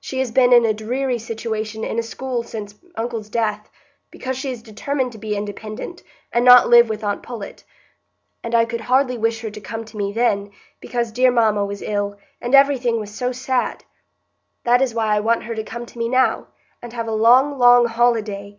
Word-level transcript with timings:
She 0.00 0.18
has 0.18 0.32
been 0.32 0.52
in 0.52 0.64
a 0.64 0.74
dreary 0.74 1.20
situation 1.20 1.84
in 1.84 1.96
a 1.96 2.02
school 2.02 2.42
since 2.42 2.74
uncle's 2.96 3.28
death, 3.28 3.70
because 4.10 4.36
she 4.36 4.50
is 4.50 4.64
determined 4.64 5.12
to 5.12 5.16
be 5.18 5.36
independent, 5.36 6.02
and 6.32 6.44
not 6.44 6.68
live 6.68 6.88
with 6.88 7.04
aunt 7.04 7.22
Pullet; 7.22 7.62
and 8.42 8.52
I 8.52 8.64
could 8.64 8.80
hardly 8.80 9.16
wish 9.16 9.42
her 9.42 9.50
to 9.52 9.60
come 9.60 9.84
to 9.84 9.96
me 9.96 10.12
then, 10.12 10.50
because 10.80 11.12
dear 11.12 11.30
mamma 11.30 11.64
was 11.64 11.82
ill, 11.82 12.18
and 12.40 12.52
everything 12.52 12.98
was 12.98 13.14
so 13.14 13.30
sad. 13.30 13.84
That 14.64 14.82
is 14.82 14.92
why 14.92 15.14
I 15.14 15.20
want 15.20 15.44
her 15.44 15.54
to 15.54 15.62
come 15.62 15.86
to 15.86 15.98
me 16.00 16.08
now, 16.08 16.48
and 16.82 16.92
have 16.92 17.06
a 17.06 17.12
long, 17.12 17.56
long 17.56 17.86
holiday." 17.86 18.58